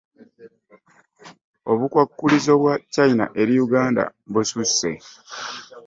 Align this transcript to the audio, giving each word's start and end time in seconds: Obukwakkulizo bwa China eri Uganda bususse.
Obukwakkulizo 1.71 2.53
bwa 2.61 2.75
China 2.93 3.25
eri 3.41 3.53
Uganda 3.65 4.03
bususse. 4.33 4.89